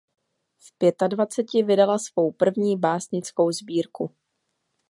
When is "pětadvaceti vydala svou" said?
0.77-2.31